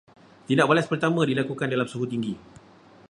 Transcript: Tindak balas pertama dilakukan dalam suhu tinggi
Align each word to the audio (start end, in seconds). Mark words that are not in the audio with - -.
Tindak 0.49 0.65
balas 0.71 0.87
pertama 0.93 1.21
dilakukan 1.31 1.67
dalam 1.73 1.85
suhu 1.91 2.05
tinggi 2.11 2.33